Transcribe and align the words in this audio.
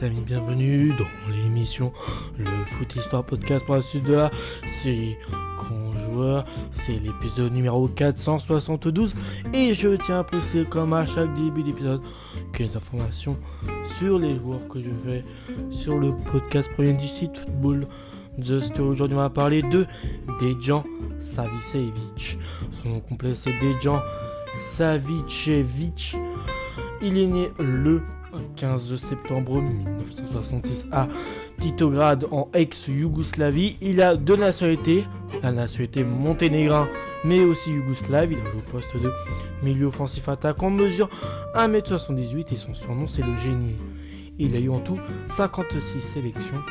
les 0.00 0.06
amis, 0.06 0.20
bienvenue 0.24 0.92
dans 0.98 1.32
l'émission 1.32 1.92
Le 2.38 2.44
Foot 2.44 2.96
Histoire 2.96 3.24
Podcast 3.24 3.64
pour 3.64 3.74
la 3.74 3.82
suite 3.82 4.04
de 4.04 4.14
la 4.14 4.30
série 4.82 5.16
Grand 5.56 5.92
Joueur. 5.92 6.44
C'est 6.72 6.92
l'épisode 6.92 7.52
numéro 7.52 7.88
472 7.88 9.14
et 9.52 9.74
je 9.74 9.96
tiens 9.96 10.20
à 10.20 10.24
préciser 10.24 10.64
comme 10.64 10.92
à 10.92 11.06
chaque 11.06 11.34
début 11.34 11.62
d'épisode 11.62 12.02
quelques 12.52 12.76
informations 12.76 13.36
sur 13.98 14.18
les 14.18 14.38
joueurs 14.38 14.66
que 14.68 14.80
je 14.80 14.90
fais 15.04 15.24
sur 15.70 15.98
le 15.98 16.14
podcast 16.30 16.70
premier 16.72 16.92
du 16.94 17.08
site 17.08 17.36
Football 17.38 17.86
Just. 18.38 18.78
Aujourd'hui 18.78 19.16
on 19.16 19.20
va 19.20 19.30
parler 19.30 19.62
de 19.62 19.86
Dejan 20.40 20.84
Savicevic. 21.20 22.38
Son 22.82 22.90
nom 22.90 23.00
complet 23.00 23.34
c'est 23.34 23.52
Dejan 23.60 24.00
Savicevic. 24.70 26.16
Il 27.02 27.18
est 27.18 27.26
né 27.26 27.50
le 27.58 28.02
15 28.56 28.96
septembre 28.96 29.60
1966 29.60 30.86
à 30.92 31.08
Titograd 31.60 32.26
en 32.30 32.48
ex-Yougoslavie. 32.54 33.76
Il 33.80 34.00
a 34.00 34.16
deux 34.16 34.36
nationalités, 34.36 35.04
la 35.42 35.52
nationalité 35.52 36.04
monténégrin 36.04 36.88
mais 37.24 37.40
aussi 37.40 37.70
yougoslave. 37.70 38.32
Il 38.32 38.38
a 38.38 38.50
joué 38.50 38.60
au 38.66 38.70
poste 38.70 38.96
de 38.96 39.10
milieu 39.62 39.86
offensif 39.86 40.28
attaquant, 40.28 40.70
mesure 40.70 41.08
1m78 41.54 42.52
et 42.52 42.56
son 42.56 42.74
surnom 42.74 43.06
c'est 43.06 43.22
le 43.22 43.36
génie. 43.36 43.76
Il 44.38 44.56
a 44.56 44.58
eu 44.58 44.70
en 44.70 44.80
tout 44.80 44.98
56 45.36 46.00
sélections 46.00 46.62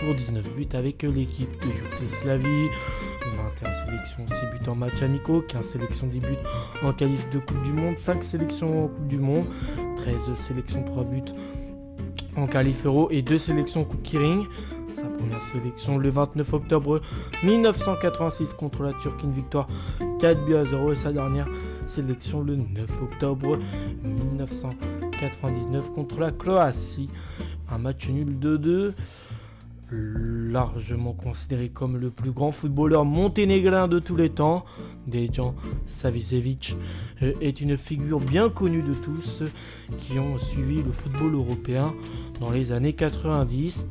pour 0.00 0.14
19 0.14 0.54
buts 0.54 0.68
avec 0.72 1.02
l'équipe 1.02 1.50
de 1.60 1.66
Yougoslavie, 1.66 2.68
21 2.68 3.09
sélections, 3.90 4.26
6 4.28 4.34
buts 4.58 4.68
en 4.68 4.74
match 4.74 5.02
amicaux, 5.02 5.42
15 5.46 5.64
sélections, 5.64 6.06
10 6.06 6.20
buts 6.20 6.26
en 6.82 6.92
qualif 6.92 7.28
de 7.30 7.38
Coupe 7.38 7.62
du 7.62 7.72
Monde, 7.72 7.98
5 7.98 8.22
sélections 8.22 8.84
en 8.84 8.88
Coupe 8.88 9.08
du 9.08 9.18
Monde, 9.18 9.46
13 9.96 10.34
sélections, 10.34 10.82
3 10.84 11.04
buts 11.04 11.32
en 12.36 12.46
qualif 12.46 12.86
euro 12.86 13.08
et 13.10 13.22
2 13.22 13.38
sélections 13.38 13.84
Coupe 13.84 14.02
Kiring. 14.02 14.46
Sa 14.94 15.06
première 15.06 15.42
sélection 15.42 15.98
le 15.98 16.10
29 16.10 16.52
octobre 16.52 17.00
1986 17.42 18.52
contre 18.54 18.82
la 18.82 18.92
Turquie, 18.94 19.24
une 19.24 19.32
victoire 19.32 19.68
4 20.20 20.44
buts 20.44 20.56
à 20.56 20.64
0 20.64 20.92
et 20.92 20.96
sa 20.96 21.12
dernière 21.12 21.48
sélection 21.86 22.42
le 22.42 22.56
9 22.56 23.02
octobre 23.02 23.58
1999 24.04 25.92
contre 25.92 26.20
la 26.20 26.30
Croatie. 26.32 27.08
Un 27.70 27.78
match 27.78 28.08
nul 28.08 28.36
2-2 28.38 28.92
largement 29.92 31.12
considéré 31.12 31.68
comme 31.68 31.96
le 31.96 32.10
plus 32.10 32.30
grand 32.30 32.52
footballeur 32.52 33.04
monténégrin 33.04 33.88
de 33.88 33.98
tous 33.98 34.16
les 34.16 34.30
temps, 34.30 34.64
Dejan 35.06 35.54
Savicevic 35.86 36.76
euh, 37.22 37.32
est 37.40 37.60
une 37.60 37.76
figure 37.76 38.20
bien 38.20 38.48
connue 38.48 38.82
de 38.82 38.94
tous 38.94 39.42
qui 39.98 40.18
ont 40.18 40.38
suivi 40.38 40.82
le 40.82 40.92
football 40.92 41.34
européen 41.34 41.92
dans 42.40 42.50
les 42.50 42.72
années 42.72 42.92
90. 42.92 43.86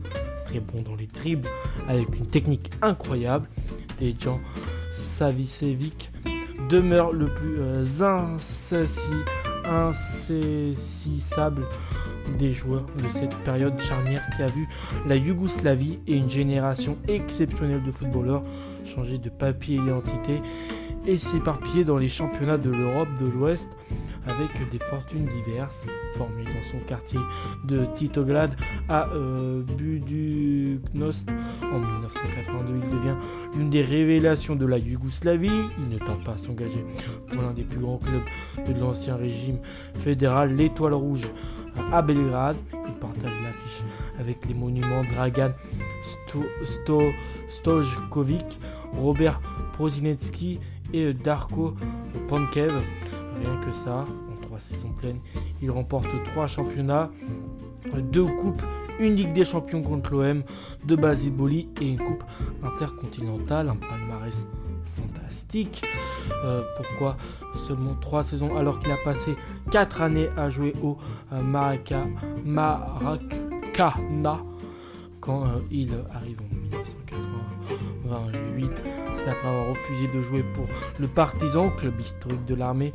Très 0.45 0.59
bon 0.59 0.81
dans 0.81 0.95
les 0.95 1.08
tribes, 1.08 1.45
avec 1.88 2.16
une 2.17 2.25
technique 2.25 2.72
incroyable, 2.81 3.47
Dejan 4.00 4.39
Savicevic 4.94 6.11
demeure 6.70 7.11
le 7.11 7.27
plus 7.27 7.59
euh, 7.59 7.83
insaisissable 9.70 11.64
des 12.38 12.52
joueurs 12.52 12.86
de 12.98 13.09
cette 13.17 13.36
période 13.38 13.80
charnière 13.80 14.23
qui 14.36 14.44
a 14.44 14.48
vu 14.48 14.67
la 15.08 15.16
Yougoslavie 15.16 16.00
et 16.08 16.17
une 16.17 16.30
génération 16.30 16.98
exceptionnelle 17.08 17.84
de 17.84 17.92
footballeurs 17.92 18.44
changer 18.86 19.17
de 19.17 19.30
papier 19.30 19.78
et 19.78 19.80
d'identité 19.80 20.42
et 21.06 21.17
s'éparpiller 21.17 21.84
dans 21.84 21.98
les 21.98 22.09
championnats 22.09 22.58
de 22.58 22.70
l'Europe 22.70 23.09
de 23.20 23.26
l'Ouest 23.26 23.70
avec 24.28 24.70
des 24.70 24.80
fortunes 24.80 25.25
diverses. 25.25 25.84
Formé 26.16 26.44
dans 26.44 26.64
son 26.72 26.80
quartier 26.86 27.20
de 27.64 27.86
Titograd 27.95 28.56
à 28.88 29.08
euh, 29.09 29.61
Buduknost 29.78 31.30
en 31.64 31.80
1982, 31.80 32.73
il 32.83 32.89
devient 32.89 33.16
l'une 33.55 33.70
des 33.70 33.82
révélations 33.82 34.55
de 34.55 34.66
la 34.66 34.77
Yougoslavie. 34.77 35.52
Il 35.77 35.89
ne 35.89 35.98
tente 35.98 36.23
pas 36.23 36.33
à 36.33 36.38
s'engager 36.38 36.83
pour 37.27 37.42
l'un 37.42 37.54
des 37.54 37.64
plus 37.64 37.80
grands 37.80 37.99
clubs 37.99 38.67
de 38.67 38.80
l'ancien 38.80 39.16
régime 39.16 39.60
fédéral, 39.95 40.55
l'Étoile 40.55 40.93
Rouge 40.93 41.27
à 41.92 42.02
Belgrade. 42.02 42.58
Il 42.88 42.93
partage 42.95 43.42
l'affiche 43.43 43.83
avec 44.20 44.45
les 44.48 44.54
monuments 44.54 45.04
Dragan 45.16 45.52
Stojkovic, 47.49 48.60
Robert 48.93 49.42
Prozinetsky 49.73 50.60
et 50.93 51.14
Darko 51.14 51.76
Pankev. 52.27 52.73
Rien 53.39 53.60
que 53.61 53.72
ça, 53.72 54.05
en 54.05 54.42
trois 54.42 54.60
saisons 54.60 54.92
pleines, 54.92 55.20
il 55.61 55.72
remporte 55.72 56.08
trois 56.26 56.48
championnats, 56.48 57.10
deux 58.11 58.26
coupes, 58.26 58.61
une 59.00 59.16
Ligue 59.16 59.33
des 59.33 59.45
Champions 59.45 59.82
contre 59.82 60.14
l'OM, 60.14 60.44
deux 60.83 60.98
Basiboli 60.98 61.70
et 61.82 61.88
une 61.88 61.99
coupe 61.99 62.23
intercontinentale, 62.64 63.70
un 63.70 63.76
palmarès 63.76 64.36
fantastique. 64.99 65.83
Euh, 66.44 66.61
pourquoi 66.78 67.17
seulement 67.67 67.95
3 67.95 68.23
saisons 68.23 68.55
alors 68.55 68.80
qu'il 68.80 68.92
a 68.92 68.98
passé 69.04 69.36
4 69.72 70.02
années 70.02 70.30
à 70.38 70.49
jouer 70.49 70.73
au 70.83 70.98
euh, 71.33 71.42
Maracana 72.45 74.39
quand 75.22 75.44
euh, 75.44 75.60
il 75.72 75.94
arrive 76.14 76.39
en 76.42 76.55
1988. 76.55 78.72
C'est 79.16 79.30
après 79.30 79.48
avoir 79.48 79.70
refusé 79.70 80.08
de 80.08 80.22
jouer 80.22 80.44
pour 80.54 80.66
le 80.99 81.08
Partizan, 81.08 81.70
club 81.72 81.99
historique 81.99 82.45
de 82.45 82.54
l'armée. 82.55 82.94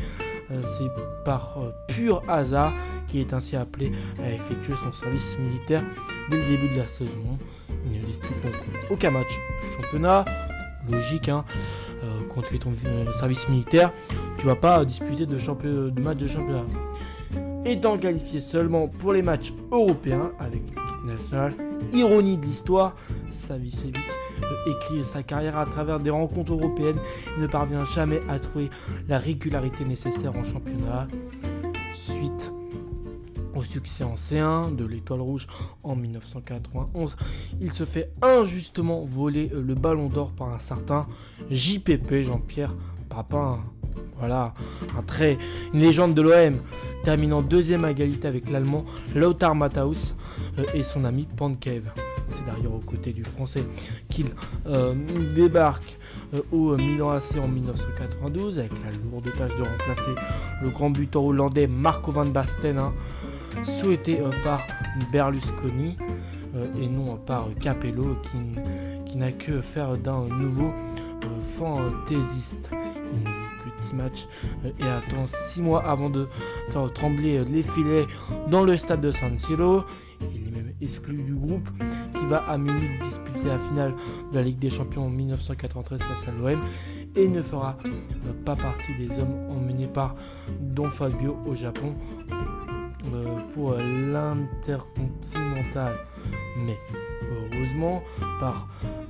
C'est 0.50 0.90
par 1.24 1.58
pur 1.88 2.22
hasard 2.28 2.72
qu'il 3.08 3.20
est 3.20 3.32
ainsi 3.32 3.56
appelé 3.56 3.92
à 4.22 4.30
effectuer 4.30 4.74
son 4.76 4.92
service 4.92 5.38
militaire 5.38 5.82
dès 6.30 6.38
le 6.38 6.46
début 6.46 6.68
de 6.68 6.78
la 6.78 6.86
saison. 6.86 7.38
Il 7.86 8.00
ne 8.00 8.06
dispute 8.06 8.32
aucun 8.90 9.10
match 9.10 9.28
du 9.62 9.82
championnat. 9.82 10.24
Logique, 10.88 11.28
hein 11.28 11.44
euh, 12.04 12.18
quand 12.34 12.42
tu 12.42 12.52
fais 12.52 12.58
ton 12.58 12.72
euh, 12.86 13.12
service 13.14 13.48
militaire, 13.48 13.92
tu 14.38 14.46
vas 14.46 14.56
pas 14.56 14.84
disputer 14.84 15.26
de, 15.26 16.00
matchs 16.00 16.18
de 16.18 16.28
championnat. 16.28 16.64
Étant 17.64 17.96
qualifié 17.96 18.40
seulement 18.40 18.88
pour 18.88 19.12
les 19.12 19.22
matchs 19.22 19.52
européens 19.70 20.32
avec 20.38 20.60
l'équipe 20.60 21.04
nationale, 21.06 21.54
ironie 21.92 22.36
de 22.36 22.44
l'histoire, 22.44 22.94
Savicevic 23.30 23.96
euh, 24.42 24.70
écrit 24.70 25.04
sa 25.04 25.22
carrière 25.22 25.58
à 25.58 25.66
travers 25.66 26.00
des 26.00 26.10
rencontres 26.10 26.52
européennes 26.52 26.98
et 27.36 27.40
ne 27.40 27.46
parvient 27.46 27.84
jamais 27.84 28.20
à 28.28 28.38
trouver 28.38 28.70
la 29.08 29.18
régularité 29.18 29.84
nécessaire 29.84 30.34
en 30.36 30.44
championnat. 30.44 31.08
Suite 31.94 32.52
au 33.54 33.62
succès 33.62 34.04
en 34.04 34.14
C1 34.14 34.74
de 34.74 34.84
l'Étoile 34.84 35.20
Rouge 35.20 35.46
en 35.82 35.94
1991, 35.94 37.16
il 37.60 37.72
se 37.72 37.84
fait 37.84 38.10
injustement 38.22 39.04
voler 39.04 39.50
euh, 39.54 39.62
le 39.62 39.74
ballon 39.74 40.08
d'or 40.08 40.32
par 40.32 40.48
un 40.52 40.58
certain 40.58 41.06
JPP, 41.50 42.22
Jean-Pierre 42.24 42.74
Papin. 43.08 43.60
Voilà, 44.18 44.54
un 44.98 45.02
trait, 45.02 45.38
une 45.72 45.80
légende 45.80 46.14
de 46.14 46.22
l'OM, 46.22 46.58
terminant 47.04 47.42
deuxième 47.42 47.84
à 47.84 47.90
égalité 47.90 48.26
avec 48.28 48.48
l'Allemand 48.48 48.84
Lothar 49.14 49.54
Matthaus 49.54 50.14
euh, 50.58 50.64
et 50.74 50.82
son 50.82 51.04
ami 51.04 51.26
Pankev. 51.36 51.84
C'est 52.30 52.46
d'ailleurs 52.46 52.74
aux 52.74 52.78
côtés 52.78 53.12
du 53.12 53.24
Français 53.24 53.64
qu'il 54.08 54.26
euh, 54.66 54.94
débarque 55.34 55.98
au 56.52 56.76
Milan 56.76 57.10
AC 57.10 57.36
en 57.36 57.48
1992 57.48 58.58
avec 58.58 58.72
la 58.72 58.90
lourde 59.10 59.30
tâche 59.36 59.56
de 59.56 59.62
remplacer 59.62 60.14
le 60.62 60.70
grand 60.70 60.90
buteur 60.90 61.24
hollandais 61.24 61.66
Marco 61.66 62.10
van 62.10 62.26
Basten. 62.26 62.78
Hein 62.78 62.92
souhaité 63.62 64.20
euh, 64.20 64.30
par 64.42 64.60
Berlusconi 65.12 65.96
euh, 66.56 66.66
et 66.80 66.88
non 66.88 67.16
par 67.16 67.48
Capello 67.60 68.16
qui, 69.06 69.16
n'a 69.16 69.30
que 69.30 69.60
faire 69.60 69.96
d'un 69.96 70.24
nouveau 70.24 70.72
euh, 71.24 71.42
fantaisiste. 71.56 72.70
Il 73.12 73.20
ne 73.20 73.26
joue 73.26 73.64
que 73.64 73.86
10 73.86 73.94
matchs 73.94 74.26
et 74.64 74.82
attend 74.82 75.26
6 75.26 75.62
mois 75.62 75.84
avant 75.84 76.10
de 76.10 76.26
faire 76.70 76.92
trembler 76.92 77.44
les 77.44 77.62
filets 77.62 78.06
dans 78.50 78.64
le 78.64 78.76
stade 78.76 79.00
de 79.00 79.12
San 79.12 79.38
Siro. 79.38 79.84
Il 80.34 80.48
est 80.48 80.50
même 80.50 80.72
exclu 80.80 81.22
du 81.22 81.34
groupe 81.34 81.68
qui 82.18 82.26
va 82.26 82.38
à 82.48 82.58
Munich 82.58 83.00
disputer 83.02 83.48
la 83.48 83.58
finale 83.58 83.94
de 84.32 84.36
la 84.36 84.42
Ligue 84.42 84.58
des 84.58 84.70
Champions 84.70 85.06
en 85.06 85.10
1993 85.10 86.00
face 86.00 86.28
à 86.28 86.32
l'OM 86.32 86.60
et 87.16 87.28
ne 87.28 87.42
fera 87.42 87.76
pas 88.44 88.56
partie 88.56 88.92
des 88.98 89.08
hommes 89.18 89.50
emmenés 89.50 89.86
par 89.86 90.16
Don 90.60 90.88
Fabio 90.88 91.38
au 91.46 91.54
Japon 91.54 91.94
euh, 93.12 93.36
pour 93.52 93.74
l'intercontinental. 93.74 95.92
Mais 96.64 96.78
heureusement, 97.30 98.02
par 98.40 98.66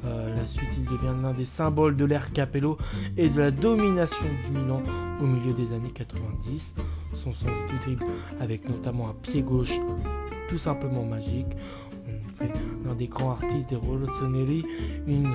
euh, 0.07 0.37
la 0.37 0.47
suite, 0.47 0.69
il 0.77 0.85
devient 0.85 1.15
l'un 1.23 1.33
des 1.33 1.45
symboles 1.45 1.97
de 1.97 2.05
l'ère 2.05 2.33
Capello 2.33 2.79
et 3.17 3.29
de 3.29 3.39
la 3.39 3.51
domination 3.51 4.27
du 4.45 4.59
Milan 4.59 4.83
au 5.23 5.27
milieu 5.27 5.53
des 5.53 5.75
années 5.75 5.93
90. 5.95 6.75
Son 7.15 7.33
sens 7.33 7.51
du 7.71 7.79
dribble, 7.79 8.05
avec 8.41 8.69
notamment 8.69 9.09
un 9.09 9.15
pied 9.15 9.43
gauche 9.43 9.73
tout 10.49 10.59
simplement 10.59 11.05
magique. 11.05 11.47
On 12.07 12.37
fait 12.37 12.53
l'un 12.85 12.95
des 12.95 13.07
grands 13.07 13.33
artistes 13.33 13.71
des 13.71 13.77
Rossoneri, 13.77 14.65
une 15.07 15.35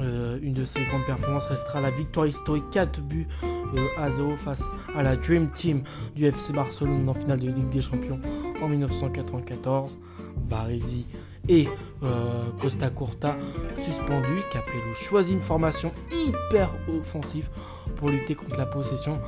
euh, 0.00 0.38
une 0.42 0.54
de 0.54 0.64
ses 0.64 0.84
grandes 0.86 1.04
performances 1.04 1.46
restera 1.46 1.80
la 1.80 1.90
victoire 1.90 2.26
historique 2.26 2.64
4 2.72 3.00
buts 3.00 3.28
euh, 3.44 3.86
à 3.96 4.10
0 4.10 4.36
face 4.36 4.62
à 4.96 5.04
la 5.04 5.16
Dream 5.16 5.50
Team 5.54 5.82
du 6.16 6.26
FC 6.26 6.52
Barcelone 6.52 7.08
en 7.08 7.14
finale 7.14 7.38
de 7.38 7.46
Ligue 7.48 7.68
des 7.68 7.80
Champions 7.80 8.18
en 8.60 8.68
1994. 8.68 9.96
Baresi 10.48 11.06
et 11.48 11.68
euh, 12.02 12.44
Costa 12.60 12.90
Curta 12.90 13.36
suspendus. 13.82 14.42
Capello 14.52 14.94
choisit 14.96 15.34
une 15.34 15.40
formation 15.40 15.92
hyper 16.10 16.70
offensive 16.88 17.48
pour 17.96 18.08
lutter 18.08 18.34
contre 18.34 18.56
la 18.58 18.66
possession 18.66 19.18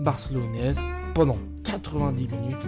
barcelonaise 0.00 0.78
pendant 1.14 1.38
90 1.64 2.28
minutes. 2.28 2.66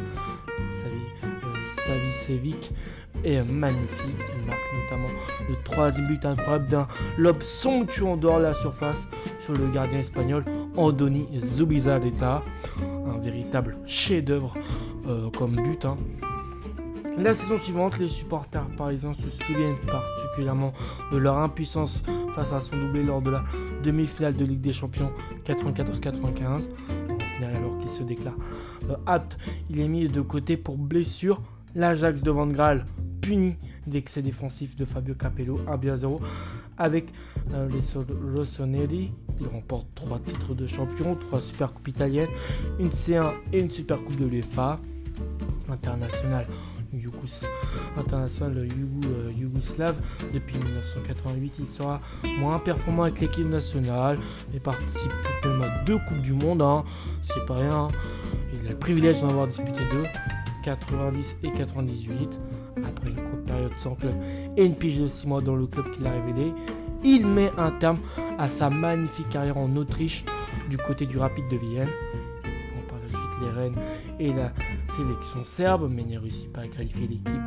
Savicevic 1.87 2.73
est 3.25 3.43
magnifique. 3.43 4.17
Il 4.37 4.47
marque 4.47 4.61
notamment 4.83 5.13
le 5.49 5.57
troisième 5.65 6.07
but 6.07 6.25
incroyable 6.25 6.69
d'un 6.69 6.89
lob 7.19 7.43
somptueux 7.43 8.07
en 8.07 8.17
dehors 8.17 8.39
de 8.39 8.45
la 8.45 8.55
surface 8.55 9.09
sur 9.41 9.55
le 9.55 9.69
gardien 9.69 9.99
espagnol 9.99 10.45
Andoni 10.77 11.27
Zubizarreta. 11.39 12.43
Un 13.07 13.19
véritable 13.19 13.77
chef-d'œuvre 13.87 14.55
euh, 15.09 15.29
comme 15.31 15.57
but. 15.57 15.85
Hein. 15.85 15.99
La 17.19 17.35
saison 17.35 17.59
suivante, 17.59 17.99
les 17.99 18.09
supporters 18.09 18.67
parisiens 18.77 19.13
se 19.13 19.31
souviennent 19.45 19.77
particulièrement 19.87 20.73
de 21.13 21.19
leur 21.19 21.39
impuissance 21.39 22.03
face 22.35 22.53
à 22.53 22.61
son 22.61 22.79
doublé 22.79 23.03
lors 23.03 23.21
de 23.21 23.31
la 23.31 23.45
demi-finale 23.83 24.35
de 24.35 24.45
Ligue 24.45 24.61
des 24.61 24.73
Champions 24.73 25.13
94-95. 25.45 26.63
alors 27.43 27.79
qu'il 27.79 27.91
se 27.91 28.03
déclare 28.03 28.35
euh, 28.89 28.97
apte, 29.07 29.37
il 29.69 29.81
est 29.81 29.89
mis 29.89 30.09
de 30.09 30.21
côté 30.21 30.57
pour 30.57 30.79
blessure. 30.79 31.43
L'Ajax 31.75 32.23
de 32.23 32.31
Van 32.31 32.47
Graal 32.47 32.85
puni 33.21 33.57
d'excès 33.87 34.23
défensif 34.23 34.77
de 34.77 34.85
Fabio 34.85 35.15
Capello 35.15 35.61
1 35.67 35.97
0 35.97 36.21
avec 36.79 37.07
euh, 37.53 37.69
les 37.69 37.81
Rossoneri. 38.35 39.13
Il 39.41 39.47
remporte 39.49 39.87
3 39.95 40.19
titres 40.21 40.55
de 40.55 40.67
champion, 40.67 41.15
3 41.15 41.41
Super 41.41 41.73
Coupes 41.73 41.89
italiennes, 41.89 42.31
une 42.79 42.91
C1 42.91 43.31
et 43.53 43.61
une 43.61 43.71
Super 43.71 44.03
Coupe 44.03 44.17
de 44.17 44.27
l'UEFA. 44.27 44.79
International 46.95 47.51
international 47.97 48.59
euh, 48.59 49.33
yougoslave. 49.35 49.97
Depuis 50.33 50.59
1988, 50.59 51.53
il 51.61 51.67
sera 51.67 52.01
moins 52.39 52.59
performant 52.59 53.05
avec 53.05 53.21
l'équipe 53.21 53.49
nationale 53.49 54.19
et 54.55 54.61
participe 54.61 55.13
tout 55.43 55.49
même 55.49 55.63
à 55.63 55.85
deux 55.85 55.99
Coupes 56.07 56.21
du 56.23 56.35
Monde. 56.35 56.61
Hein. 56.61 56.85
C'est 57.23 57.45
pas 57.47 57.55
rien. 57.55 57.85
Hein. 57.85 57.89
Il 58.53 58.67
a 58.67 58.71
le 58.71 58.77
privilège 58.77 59.21
d'en 59.23 59.29
avoir 59.31 59.47
disputé 59.47 59.81
deux, 59.91 60.05
90 60.65 61.37
et 61.45 61.53
98. 61.53 62.39
Après 62.85 63.09
une 63.09 63.17
courte 63.17 63.45
période 63.47 63.73
sans 63.79 63.95
club 63.95 64.15
et 64.57 64.65
une 64.65 64.75
pige 64.75 65.01
de 65.01 65.07
6 65.07 65.27
mois 65.27 65.41
dans 65.41 65.57
le 65.57 65.67
club 65.67 65.91
qu'il 65.93 66.07
a 66.07 66.11
révélé, 66.11 66.53
il 67.05 67.27
met 67.27 67.51
un 67.59 67.71
terme 67.71 67.99
à 68.39 68.49
sa 68.49 68.71
magnifique 68.71 69.29
carrière 69.31 69.57
en 69.57 69.75
Autriche 69.77 70.25
du 70.69 70.77
côté 70.77 71.07
du 71.07 71.19
Rapide 71.19 71.49
de 71.51 71.57
Vienne. 71.57 71.89
Par 72.89 72.99
la 72.99 73.09
suite 73.09 73.41
les 73.43 73.51
Rennes 73.51 73.77
et 74.19 74.33
la 74.33 74.53
sélection 74.97 75.45
serbe, 75.45 75.91
mais 75.91 76.05
ne 76.05 76.19
réussit 76.19 76.53
pas 76.53 76.63
à 76.63 76.69
qualifier 76.69 77.07
l'équipe 77.07 77.41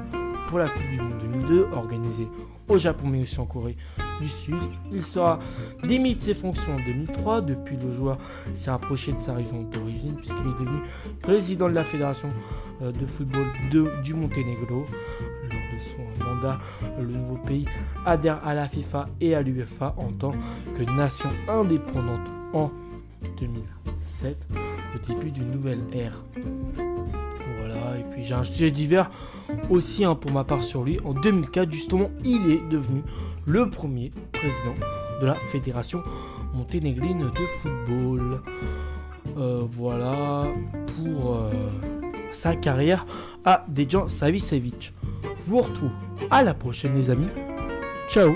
pour 0.48 0.60
la 0.60 0.68
Coupe 0.68 0.90
du 0.92 0.98
Monde 1.00 1.18
2002, 1.20 1.68
organisée 1.74 2.28
au 2.68 2.78
Japon 2.78 3.08
mais 3.08 3.22
aussi 3.22 3.40
en 3.40 3.46
Corée 3.46 3.78
du 4.22 4.28
Sud. 4.28 4.56
Il 4.92 5.02
sera 5.02 5.40
démis 5.84 6.16
de 6.16 6.22
ses 6.22 6.34
fonctions 6.34 6.74
en 6.74 6.78
2003. 6.78 7.42
Depuis, 7.42 7.78
le 7.78 7.92
joueur 7.92 8.18
s'est 8.56 8.72
rapproché 8.72 9.12
de 9.12 9.20
sa 9.20 9.34
région 9.34 9.64
d'origine 9.64 10.16
puisqu'il 10.16 10.38
est 10.38 10.60
devenu 10.60 10.80
président 11.22 11.70
de 11.70 11.74
la 11.74 11.84
Fédération 11.84 12.30
euh, 12.82 12.92
de 12.92 13.06
football 13.06 13.46
du 14.04 14.14
Monténégro. 14.14 14.86
Lors 15.44 15.62
de 15.74 15.80
son 15.80 16.26
mandat, 16.26 16.60
le 17.00 17.06
nouveau 17.08 17.36
pays 17.36 17.66
adhère 18.06 18.40
à 18.46 18.54
la 18.54 18.68
FIFA 18.68 19.08
et 19.22 19.36
à 19.36 19.42
l'UEFA 19.42 19.94
en 19.98 20.12
tant 20.12 20.34
que 20.76 20.84
nation 20.96 21.30
indépendante 21.48 22.28
en 22.54 22.72
2007, 23.40 24.38
le 24.94 25.00
début 25.08 25.32
d'une 25.32 25.52
nouvelle 25.52 25.82
ère. 25.94 26.24
Et 27.96 28.04
puis 28.12 28.24
j'ai 28.24 28.34
un 28.34 28.44
sujet 28.44 28.72
divers 28.72 29.10
aussi 29.70 30.06
hein, 30.06 30.16
pour 30.16 30.32
ma 30.32 30.44
part 30.44 30.64
sur 30.64 30.84
lui. 30.84 31.00
En 31.06 31.14
2004, 31.14 31.72
justement, 31.72 32.10
il 32.24 32.52
est 32.52 32.62
devenu 32.70 33.04
le 33.46 33.70
premier 33.70 34.12
président 34.32 34.76
de 35.22 35.28
la 35.28 35.36
Fédération 35.36 36.04
monténégrine 36.54 37.20
de 37.20 37.46
football. 37.62 38.42
Euh, 39.38 39.64
voilà 39.70 40.46
pour 40.96 41.36
euh, 41.36 41.52
sa 42.32 42.56
carrière 42.56 43.06
à 43.44 43.66
Dejan 43.68 44.08
Savicevic. 44.08 44.94
Je 45.24 45.50
vous 45.50 45.62
retrouve 45.62 45.92
à 46.32 46.44
la 46.44 46.54
prochaine 46.54 46.96
les 46.96 47.10
amis. 47.10 47.30
Ciao 48.08 48.36